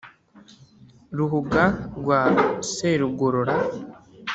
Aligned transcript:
ruhuga 1.17 1.63
rwa 1.99 2.19
serugorora 2.71 3.55